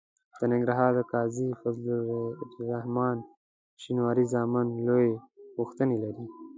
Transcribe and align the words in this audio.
د 0.39 0.41
ننګرهار 0.51 0.91
د 0.97 0.99
قاضي 1.11 1.49
فضل 1.61 1.85
الرحمن 2.61 3.17
شینواري 3.81 4.25
زامن 4.33 4.67
لویې 4.87 5.15
غوښتنې 5.57 5.97
لري. 6.03 6.25